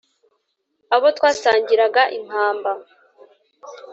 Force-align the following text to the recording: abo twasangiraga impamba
abo 0.95 1.07
twasangiraga 1.17 2.01
impamba 2.17 2.71